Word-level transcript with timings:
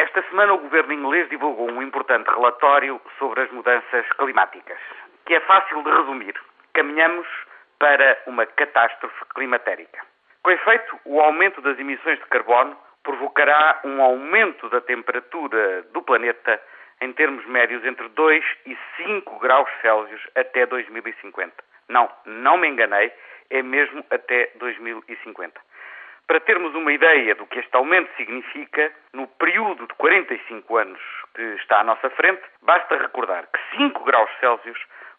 Esta 0.00 0.22
semana 0.30 0.54
o 0.54 0.58
governo 0.58 0.94
inglês 0.94 1.28
divulgou 1.28 1.70
um 1.70 1.82
importante 1.82 2.26
relatório 2.26 2.98
sobre 3.18 3.42
as 3.42 3.50
mudanças 3.50 4.10
climáticas, 4.12 4.78
que 5.26 5.34
é 5.34 5.40
fácil 5.40 5.82
de 5.82 5.90
resumir. 5.90 6.34
Caminhamos 6.72 7.28
para 7.78 8.18
uma 8.26 8.46
catástrofe 8.46 9.26
climatérica. 9.34 10.00
Com 10.42 10.52
efeito, 10.52 10.98
o 11.04 11.20
aumento 11.20 11.60
das 11.60 11.78
emissões 11.78 12.18
de 12.18 12.24
carbono 12.28 12.74
provocará 13.02 13.78
um 13.84 14.00
aumento 14.00 14.70
da 14.70 14.80
temperatura 14.80 15.82
do 15.92 16.00
planeta 16.00 16.58
em 17.02 17.12
termos 17.12 17.44
médios 17.44 17.84
entre 17.84 18.08
2 18.08 18.42
e 18.64 18.78
5 18.96 19.38
graus 19.38 19.68
Celsius 19.82 20.26
até 20.34 20.64
2050. 20.64 21.52
Não, 21.90 22.10
não 22.24 22.56
me 22.56 22.68
enganei, 22.68 23.12
é 23.50 23.62
mesmo 23.62 24.02
até 24.08 24.50
2050. 24.54 25.60
Para 26.30 26.38
termos 26.38 26.72
uma 26.76 26.92
ideia 26.92 27.34
do 27.34 27.44
que 27.44 27.58
este 27.58 27.76
aumento 27.76 28.08
significa, 28.16 28.92
no 29.12 29.26
período 29.26 29.84
de 29.84 29.94
45 29.94 30.76
anos 30.76 31.00
que 31.34 31.42
está 31.56 31.80
à 31.80 31.82
nossa 31.82 32.08
frente, 32.10 32.40
basta 32.62 32.96
recordar 32.96 33.48
que 33.48 33.76
5 33.76 34.04
graus 34.04 34.30
Celsius 34.38 34.78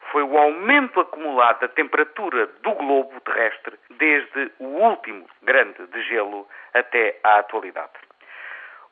foi 0.10 0.24
o 0.24 0.38
aumento 0.38 1.02
acumulado 1.02 1.60
da 1.60 1.68
temperatura 1.68 2.48
do 2.64 2.72
globo 2.76 3.20
terrestre 3.26 3.78
desde 3.90 4.54
o 4.60 4.68
último 4.68 5.28
grande 5.42 5.86
degelo 5.88 6.48
até 6.74 7.20
à 7.26 7.40
atualidade. 7.40 7.92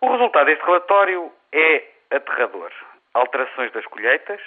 O 0.02 0.12
resultado 0.12 0.48
deste 0.48 0.66
relatório 0.66 1.32
é 1.54 1.86
aterrador. 2.12 2.70
Alterações 3.14 3.72
das 3.72 3.86
colheitas, 3.86 4.42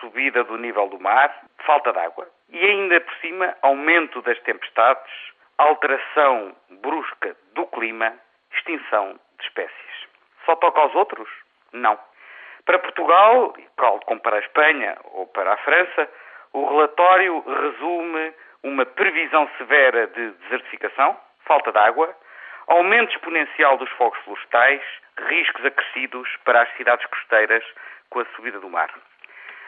subida 0.00 0.44
do 0.44 0.58
nível 0.58 0.86
do 0.90 1.00
mar, 1.00 1.34
falta 1.64 1.94
de 1.94 1.98
água 1.98 2.28
e 2.50 2.58
ainda 2.58 3.00
por 3.00 3.14
cima 3.22 3.56
aumento 3.62 4.20
das 4.20 4.38
tempestades, 4.40 5.10
alteração 5.58 6.54
brusca 6.82 7.36
do 7.54 7.66
clima, 7.66 8.12
extinção 8.52 9.18
de 9.38 9.46
espécies. 9.46 10.08
Só 10.44 10.56
toca 10.56 10.80
aos 10.80 10.94
outros? 10.94 11.28
Não. 11.72 11.98
Para 12.64 12.78
Portugal, 12.78 13.54
como 14.06 14.20
para 14.20 14.36
a 14.36 14.40
Espanha 14.40 14.96
ou 15.12 15.26
para 15.28 15.54
a 15.54 15.56
França, 15.58 16.10
o 16.52 16.66
relatório 16.68 17.40
resume 17.40 18.34
uma 18.62 18.84
previsão 18.84 19.48
severa 19.58 20.06
de 20.08 20.30
desertificação, 20.30 21.16
falta 21.44 21.70
de 21.70 21.78
água, 21.78 22.14
aumento 22.66 23.12
exponencial 23.12 23.76
dos 23.78 23.90
fogos 23.90 24.18
florestais, 24.20 24.82
riscos 25.28 25.64
acrescidos 25.64 26.28
para 26.44 26.62
as 26.62 26.76
cidades 26.76 27.06
costeiras 27.06 27.64
com 28.10 28.20
a 28.20 28.24
subida 28.34 28.58
do 28.58 28.68
mar. 28.68 28.90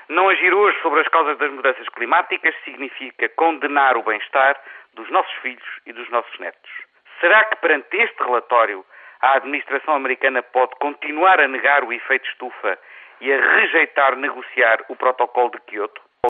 Não 0.09 0.27
agir 0.31 0.55
hoje 0.55 0.81
sobre 0.81 1.01
as 1.01 1.09
causas 1.09 1.37
das 1.37 1.51
mudanças 1.53 1.87
climáticas 1.91 2.55
significa 2.65 3.29
condenar 3.31 3.95
o 3.99 4.03
bem-estar 4.03 4.59
dos 4.95 5.09
nossos 5.11 5.33
filhos 5.43 5.81
e 5.85 5.93
dos 5.93 6.09
nossos 6.09 6.39
netos. 6.39 6.71
Será 7.21 7.45
que 7.45 7.57
perante 7.57 7.95
este 7.95 8.23
relatório 8.23 8.85
a 9.21 9.37
administração 9.37 9.95
americana 9.95 10.43
pode 10.43 10.75
continuar 10.77 11.39
a 11.41 11.47
negar 11.47 11.85
o 11.85 11.93
efeito 11.93 12.27
estufa 12.27 12.79
e 13.21 13.31
a 13.31 13.55
rejeitar 13.57 14.17
negociar 14.17 14.83
o 14.89 14.97
protocolo 14.97 15.51
de 15.51 15.61
Kyoto? 15.61 16.08